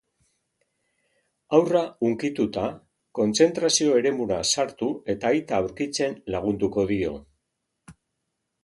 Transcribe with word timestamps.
Haurra 1.57 1.81
hunkituta, 2.07 2.63
kontzentrazio 3.19 4.01
eremura 4.01 4.41
sartu 4.55 4.91
eta 5.17 5.33
aita 5.35 5.61
aurkitzen 5.63 6.19
lagunduko 6.37 6.91
dio. 6.95 7.15